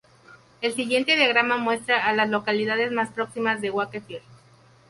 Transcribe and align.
El 0.61 0.73
siguiente 0.73 1.15
diagrama 1.15 1.57
muestra 1.57 2.03
a 2.07 2.13
las 2.13 2.27
localidades 2.27 2.91
más 2.91 3.11
próximas 3.11 3.63
a 3.63 3.71
Wakefield. 3.71 4.23